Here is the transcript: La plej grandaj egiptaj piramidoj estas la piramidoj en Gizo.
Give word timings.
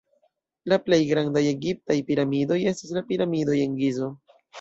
La 0.71 0.77
plej 0.85 0.97
grandaj 1.09 1.43
egiptaj 1.49 1.97
piramidoj 2.07 2.57
estas 2.71 2.95
la 2.99 3.05
piramidoj 3.13 3.59
en 3.67 3.77
Gizo. 3.83 4.09